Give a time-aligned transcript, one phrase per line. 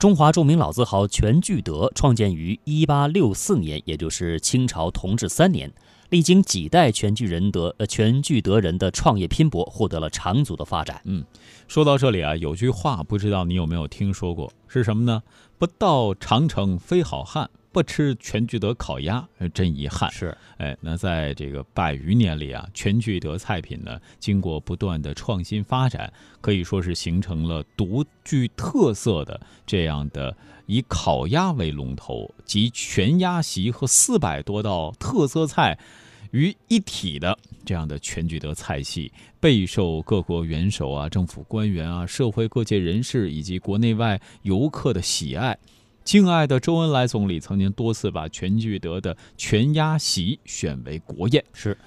[0.00, 5.70] 中华著名老字号全聚德创建于一八六四年，也就是清朝同治三年。
[6.08, 11.02] 历经几代全聚人德呃全聚德人的创业拼搏，获得了长足的发展。
[11.04, 11.22] 嗯，
[11.68, 15.22] 说到这里啊，有句话不知道你有没有听说过，是什么呢？
[15.58, 17.50] 不到长城非好汉。
[17.72, 20.10] 不吃全聚德烤鸭，真遗憾。
[20.10, 30.36] 是，哎，那在这个百余年里啊，全聚德菜品呢，经过不断的创新发展，可以说是形成了独具特色的这样的
[30.66, 35.78] 以烤鸭为龙头，集全鸭席和四百多道特色菜
[36.32, 45.56] 于一体的这样的全聚德菜系，备受各国元首啊、政府官员啊、社会各界人士以及国内外游客的喜爱。
[46.10, 51.44] 敬爱的周恩来总理曾经多次把全聚德的全鸭席选为国宴。
[51.52, 51.78] 是，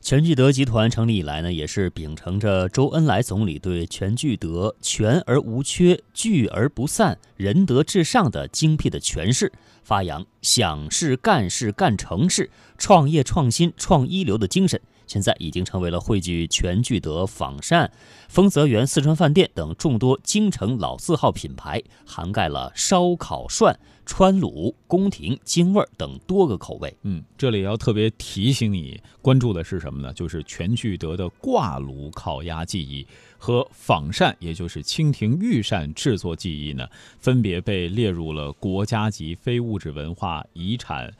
[0.00, 14.80] 全聚德集团成立以来呢，也是秉承着周恩来总理对全聚德全而无缺、聚而不散、仁德至上的精辟的诠释，发扬想事、干事、干成事、创业创新、创一流的精神。
[15.06, 17.90] 现在已经成为了汇聚全聚德、仿膳、
[18.28, 26.96] 丰泽园、四川饭店等众多京城老字号品牌，涵盖了烧烤涮、川卤、宫廷、京味等多个口味。
[27.02, 30.12] 嗯，这里要特别提醒你关注的是什么呢？
[30.12, 33.06] 就是全聚德的挂炉烤鸭技艺
[33.38, 36.86] 和仿膳，也就是蜻蜓御膳制作技艺呢，
[37.18, 41.12] 分别被列入了国家级非物质文化遗产。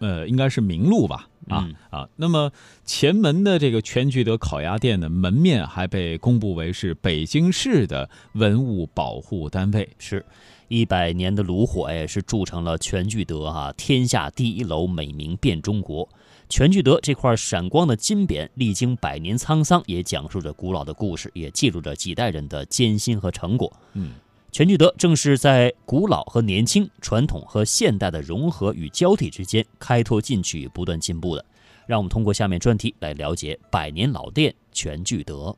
[0.00, 1.28] 呃，应该是名录吧？
[1.48, 2.52] 啊啊，那么
[2.84, 10.24] 前门的这个全聚德烤鸭店的门面还被公布为是北京市的文物保护单位，是
[10.68, 16.08] 一百年的炉火哎，是铸成了全聚德哈天下第一楼，美名遍中国。
[16.48, 23.72] 全聚德这块闪光的金匾，历经百年沧桑，也讲述着古老的故事，也记录着几代人的艰辛和成果。
[23.94, 24.12] 嗯。
[24.52, 31.42] 全聚德正是在古老和年轻、传统和现代的融合与交替之间开拓进取、不断进步的。
[31.86, 35.56] 让我们通过下面专题来了解百年老店全聚德。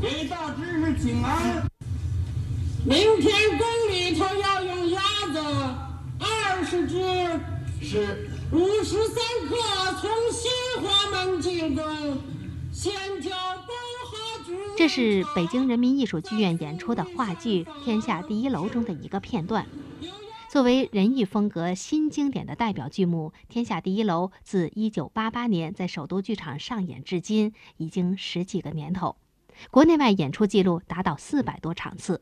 [0.00, 1.64] 给大知识请安。
[2.84, 5.00] 明天宫里头要用鸭
[5.32, 5.38] 子
[6.18, 6.96] 二十只，
[7.80, 9.54] 是五十三刻
[10.00, 10.50] 从新
[10.82, 11.84] 华门进宫，
[12.72, 13.30] 先挑
[13.64, 13.81] 不。
[14.76, 19.66] 这是北京人民艺术剧院演出的话剧《天下第一楼》中的一个片段。
[20.50, 29.16] 作为人艺风格新经典的代表剧目，《天下第一楼》自1988年在首都剧场上演至今，已经十几个年头，
[29.70, 32.20] 国内外演出记录达到四百多场次。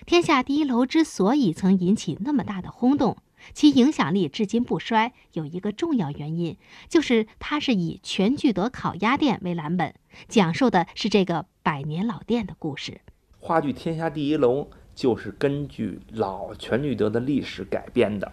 [0.04, 3.16] 《天下第一楼》之所以曾引起那么大的轰动，
[3.52, 6.56] 其影响力至今不衰，有一个重要原因，
[6.88, 9.94] 就是它是以全聚德烤鸭店为蓝本，
[10.28, 13.00] 讲述的是这个百年老店的故事。
[13.38, 14.62] 话剧《天下第一楼》
[14.94, 18.32] 就是根据老全聚德的历史改编的，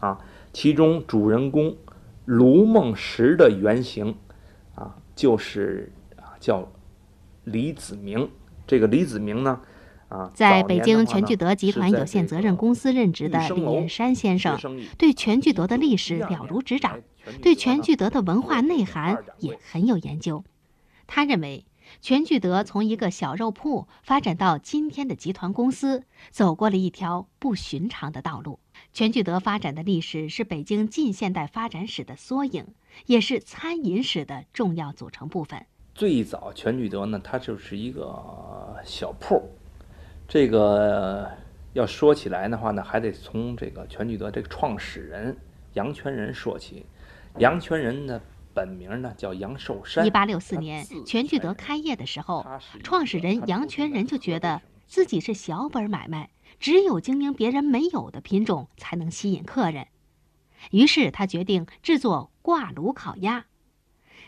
[0.00, 0.18] 啊，
[0.52, 1.76] 其中主人公
[2.24, 4.16] 卢梦石的原型，
[4.74, 6.66] 啊，就是啊叫
[7.44, 8.30] 李子明。
[8.66, 9.60] 这个李子明呢？
[10.32, 14.58] 在北京全聚德集团有限责任公司任职的李云山先生，
[14.96, 17.00] 对全聚德的历史了如指掌，
[17.42, 20.44] 对全聚德的文化内涵也很有研究。
[21.06, 21.66] 他认为，
[22.00, 28.58] 全聚德从一个小肉铺发展到今天的集团公司，走过了一条不寻常的道路。
[28.92, 32.66] 全聚德发展的历史是北京近现代发展史的缩影，
[33.06, 35.66] 也是餐饮史的重要组成部分。
[35.94, 39.42] 最早全聚德呢，它就是一个小铺。
[40.26, 41.30] 这个
[41.74, 45.36] 要说起来的话呢，还得从这个全聚德这个创始人
[45.74, 46.86] 杨全仁说起。
[47.38, 48.20] 杨全仁的
[48.52, 50.06] 本名呢叫杨寿山。
[50.06, 52.46] 一八六四年，全聚德开业的时候，
[52.82, 56.30] 创始人杨全仁就觉得自己是小本买卖，
[56.60, 59.88] 只有经营别人没有的品种才能吸引客人。
[60.70, 63.46] 于是他决定制作挂炉烤鸭。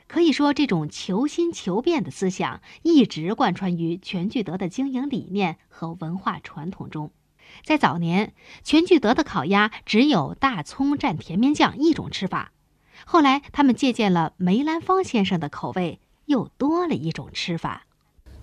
[0.08, 7.10] 可以说，这种求新求变的思想一直贯穿于全聚德的经营理念和文化传统中。
[7.64, 8.32] 在早年，
[8.62, 12.52] 全聚德的烤鸭只有大葱蘸甜面酱一种吃法，
[13.04, 17.86] 后来他们借鉴了梅兰芳先生的口味，又多了一种吃法。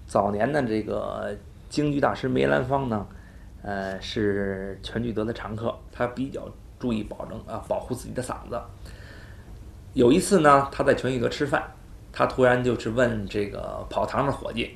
[0.06, 1.38] 早年的这个
[1.70, 3.08] 京剧大师梅兰芳呢，
[3.62, 8.62] 呃，是全聚德的常客，他比较注意保证啊，保护自己的嗓子。
[9.94, 11.64] 有一次呢，他在全聚德吃饭，
[12.12, 14.72] 他突然就是问这个跑堂的伙计，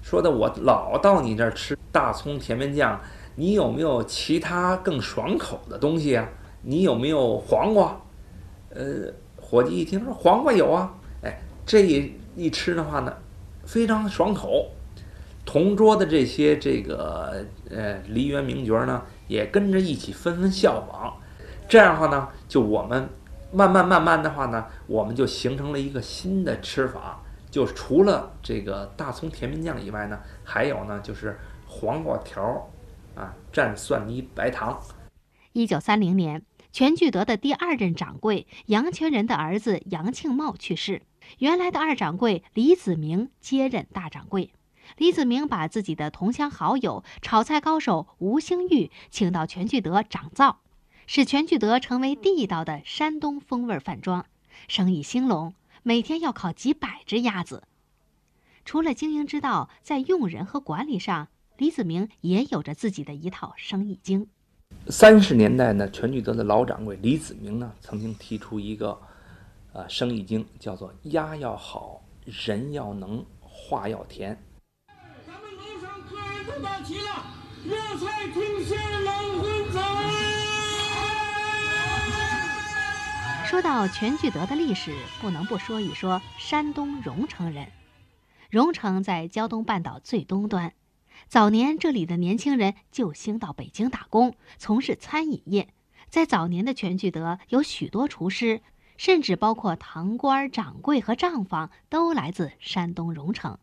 [0.00, 2.98] 说的我老到你这儿吃大葱甜面酱，
[3.36, 6.26] 你有没有其他更爽口的东西啊？
[6.62, 8.00] 你有没有黄瓜？
[8.70, 13.14] 呃，伙计一听说黄瓜有啊，哎，这一一吃的话呢，
[13.66, 14.70] 非常爽口。
[15.44, 21.12] 同桌的这些这个呃梨园名角呢，也跟着一起纷纷效仿。
[21.68, 23.08] 这样的话呢，就我们
[23.52, 27.20] 慢慢慢慢的话呢，我们就形成了一个新的吃法，
[27.50, 32.70] 就除了这个大葱甜面酱以外呢，还有呢就是黄瓜条
[33.14, 34.80] 啊蘸蒜泥白糖。
[35.52, 41.02] 一九三零年，全聚德的第二任掌柜杨全仁的儿子杨庆茂去世，
[41.38, 44.50] 原来的二掌柜李子明接任大掌柜。
[44.96, 50.61] 李子明把自己的同乡好友炒菜高手吴兴玉请到全聚德掌灶，
[51.14, 54.24] 使全聚德成为地道的山东风味饭庄，
[54.66, 57.64] 生意兴隆，每天要烤几百只鸭子。
[58.64, 61.28] 除了经营之道，在用人和管理上，
[61.58, 64.26] 李子明也有着自己的一套生意经。
[64.88, 68.98] 三十年代呢，全聚德的老掌柜李子明呢，曾经提出一个，
[69.74, 74.42] 呃，生意经，叫做“鸭要好，人要能，话要甜”。
[75.26, 77.26] 咱们楼上客人都到齐了，
[77.66, 80.31] 热菜听鲜，冷荤走。
[83.52, 87.66] 说到全聚德的历史，不能不说一说山东荣城人。
[88.48, 90.72] 荣城在胶东半岛最东端。
[91.28, 95.68] 早年这里的年轻人就兴到北京打工，从事餐饮业。
[96.08, 98.62] 在早年的全聚德有许多厨师，
[98.96, 103.58] 甚至包括堂官、掌柜和账房都来自山东荣城。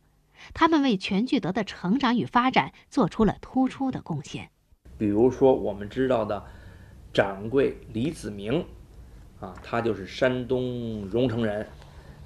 [0.53, 4.51] 他们为全聚德的成长与发展做出了突出的贡献。
[4.99, 6.45] 比如说，我们知道的
[7.11, 8.63] 掌柜李子明，
[9.39, 11.65] 啊，他就是山东荣成人；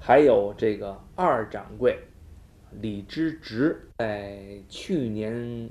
[0.00, 1.98] 还有这个二掌柜。
[2.80, 5.70] 李之直在去年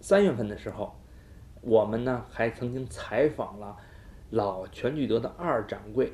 [0.00, 0.94] 三月份的时候，
[1.62, 3.76] 我们呢还曾经采访了
[4.28, 6.12] 老全聚德的二掌柜，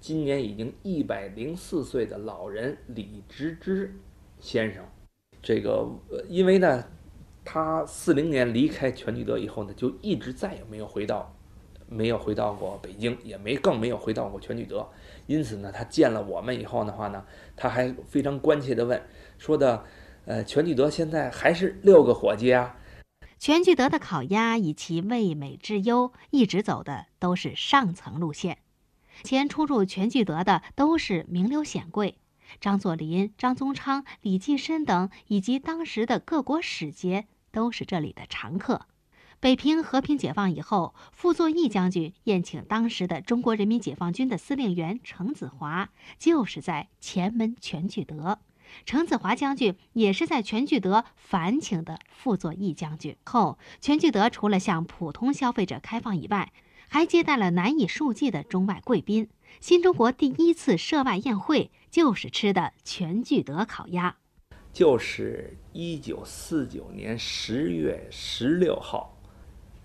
[0.00, 3.94] 今年已经一百零四岁的老人李直之
[4.38, 4.84] 先生。
[5.42, 5.88] 这个
[6.28, 6.84] 因为呢，
[7.44, 11.35] 他四零年离开全聚德以后呢，就一直再也没有回到，
[11.88, 14.88] 没有回到过北京，也没更没有回到过全聚德。
[15.26, 17.24] 因此呢，他见了我们以后的话呢，
[17.56, 19.00] 他还非常关切地问，
[19.38, 19.84] 说的，
[20.24, 22.76] 呃，全聚德现在还是六个伙计啊？
[23.38, 28.58] 全聚德的烤鸭以其味美之优，一直走的都是上层路线。
[29.22, 32.18] 前出入全聚德的都是名流显贵，
[32.60, 38.86] 张作霖、张宗昌、李济深等，以及当时的各国使节都是这里的常客。
[39.38, 48.38] 北平和平解放以后，傅作义将军宴请当时的中国人民解放军的司令员程子华，就是在前门全聚德。
[48.86, 53.14] 程子华将军也是在全聚德烦请的傅作义将军。
[53.24, 56.52] 后全聚德除了向普通消费者开放以外，
[56.88, 59.28] 还接待了难以数计的中外贵宾。
[59.60, 64.16] 新中国第一次涉外宴会就是吃的全聚德烤鸭，
[64.72, 69.15] 就是一九四九年十月十六号。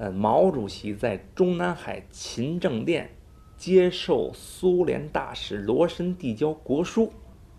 [0.02, 3.08] 呃，毛主席在中南海勤政殿
[3.56, 7.14] 接受苏联大使罗申递交国书，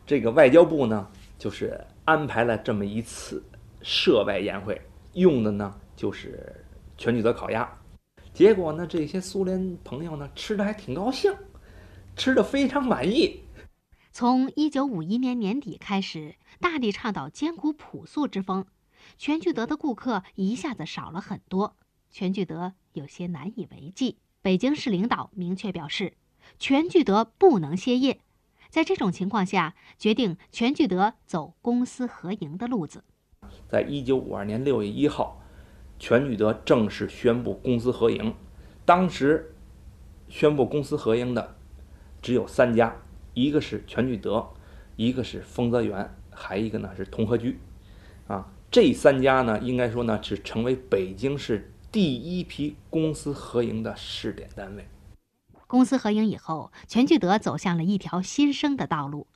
[0.05, 1.09] 这个外交部呢，
[1.39, 3.41] 就是安排了这么一次
[3.81, 6.53] 涉外宴会，用的呢就是
[6.99, 7.73] 全聚德烤鸭。
[8.35, 11.33] 结果呢，这些苏联朋友呢吃的还挺高兴，
[12.17, 13.41] 吃的非常满意。
[14.11, 18.67] 从一九五一年年底开始，大力倡导艰苦朴素之风，
[19.17, 21.77] 全聚德的顾客一下子少了很多。
[22.13, 24.19] 全聚德有些难以为继。
[24.43, 26.13] 北京市领导明确表示，
[26.59, 28.21] 全聚德不能歇业。
[28.69, 33.03] 在这种情况下，决定全聚德走公私合营的路子。
[33.67, 35.43] 在一九五二年六月一号，
[35.99, 38.35] 全聚德正式宣布公私合营。
[38.85, 39.55] 当时
[40.29, 41.57] 宣布公私合营的
[42.21, 42.95] 只有三家，
[43.33, 44.53] 一个是全聚德，
[44.97, 47.59] 一个是丰泽园，还一个呢是同和居。
[48.27, 51.72] 啊，这三家呢，应该说呢是成为北京市。
[51.93, 54.89] 第一批公私合营的试点单位。
[55.67, 59.27] 公私合营以后，全聚德走向了一条新生的道路。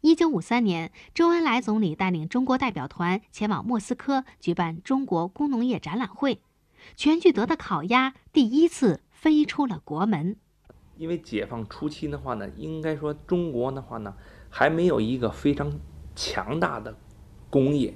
[0.00, 6.40] 一九五三年，周恩来总理带领中国代表团前往莫斯科举办中国工农业展览会，
[6.96, 10.36] 全聚德的烤鸭第一次飞出了国门。
[10.96, 14.14] 因为解放初期的话呢，应该说中国的话呢，
[14.48, 15.78] 还没有一个非常
[16.16, 16.96] 强大的
[17.50, 17.94] 工业。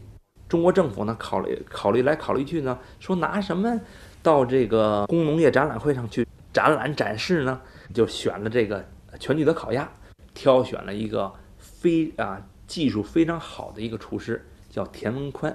[0.53, 3.81] 中国政府呢，考虑考虑来考虑去呢，说拿什么
[4.23, 7.59] 到这个工农业展览会上去展览展示呢？
[7.95, 8.87] 就选了这个
[9.19, 9.91] 全聚德烤鸭，
[10.35, 15.51] 挑选了一个非啊技术非常好的一个厨师，叫田文宽，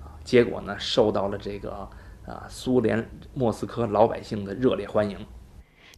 [0.00, 1.88] 啊，结果呢受到了这个
[2.26, 5.16] 啊苏联莫斯科老百姓的热烈欢迎。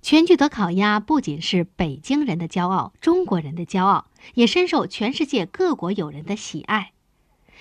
[0.03, 6.93] 全聚德烤鸭不仅是北京人的骄傲，中国人的骄傲，也深受全世界各国友人的喜爱。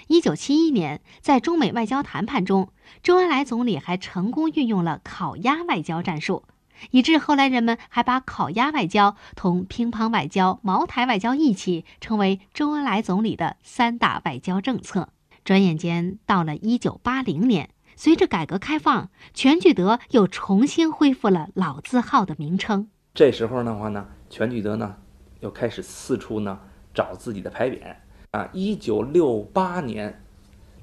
[0.10, 2.70] 一九七一年，在中美外交谈判中，
[3.04, 6.46] 周恩来总理还成功运用了烤鸭外交战术，
[6.90, 15.10] 以致后来人们还把烤鸭外交同乒乓外交、茅台外交一起称为周恩来总理的三大外交政策。
[15.46, 22.90] 转眼间到了一九八零年，随着改革开放，全聚德又重新恢复了老字号的名称。
[23.14, 24.96] 这时候的话呢，全聚德呢
[25.42, 26.60] 又开始四处呢
[26.96, 27.96] 找自己的牌匾
[28.32, 28.50] 啊。
[28.54, 30.22] 一九六八年，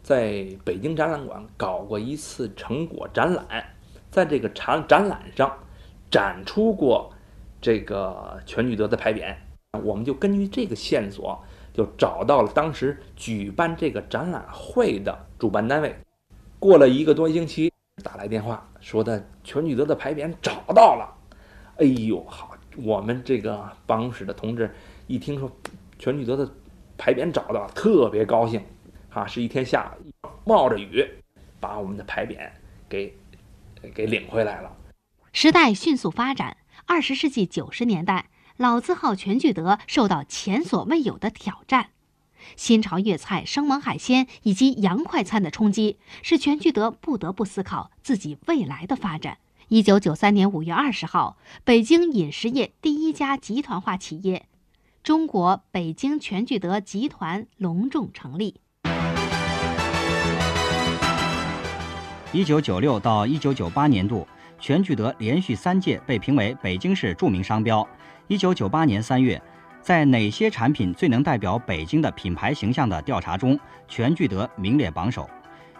[0.03, 3.65] 在北京展览馆搞过一次成果展览，
[4.11, 5.53] 在这个展展览上
[6.11, 7.13] 展出过
[7.61, 9.35] 这个全聚德的牌匾。
[9.83, 11.43] 我们就根据这个线索。
[11.77, 15.95] 就找到了当时举办这个展览会的主办单位。
[16.59, 17.71] 过了一个多星期，
[18.03, 21.15] 打来电话说的全聚德的牌匾找到了。
[21.77, 22.57] 哎呦，好！
[22.79, 24.75] 我们这个办公室的同志
[25.07, 25.53] 一听说
[25.99, 26.49] 全聚德的
[26.97, 28.63] 牌匾找到，特别高兴。
[29.09, 29.93] 哈，是一天下
[30.45, 31.05] 冒着雨，
[31.59, 32.51] 把我们的牌匾
[32.89, 33.15] 给
[33.95, 34.77] 给领回来了。
[35.33, 38.31] 时代迅速发展，二十世纪九十年代。
[38.59, 41.91] 老字号全聚德受到前所未有的挑战，
[42.57, 49.37] 新潮粤菜、生猛海鲜以及洋快餐的冲击，使全聚德不得不思考自己未来的发展。
[49.69, 54.47] 一九九三年五月二十号，北京饮食业第一家集团化企业——
[55.07, 58.61] 中国北京全聚德集团隆重成立。
[62.33, 64.27] 一九九六到一九九八年度，
[64.59, 67.89] 全聚德连续三届被评为北京市著名商标。
[68.27, 69.41] 一九九八年三月，
[69.81, 75.31] 在哪些产品最能代表北京的品牌形象的调查中，全聚德名列榜首。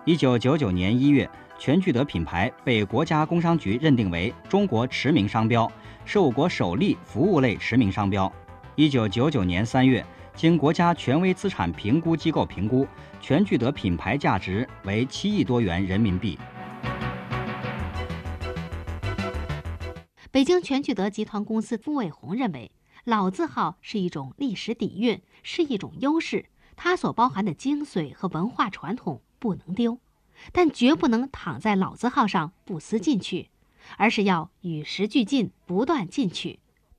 [0.05, 1.29] 一九九九年一月，
[1.59, 5.69] 全聚德品牌被国家工商局认定为中国驰名商标，
[6.05, 8.33] 是我国首例服务类驰名商标。
[8.79, 10.05] 一九九九年三月，
[10.35, 12.87] 经国家权威资产评估机构评估，
[13.23, 16.39] 全聚德品牌价值为七亿多元人民币。
[20.31, 22.71] 北京全聚德集团公司傅卫红认为，
[23.05, 26.45] 老字号是一种历史底蕴，是一种优势，
[26.77, 29.99] 它所包含的精髓和文化传统不能丢，
[30.53, 33.49] 但绝不能躺在老字号上不思进取，
[33.97, 36.59] 而是要与时俱进，不断进取。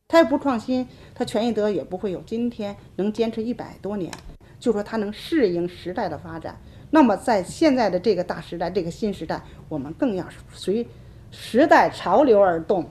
[0.10, 4.10] 他要不创新，他全聚德也不会有今天能坚持一百多年。
[4.58, 6.58] 就说他能适应时代的发展，
[6.90, 10.88] 那么在现在的这个大时代，这个新时代，我们更要随
[11.30, 12.90] 时代潮流而动。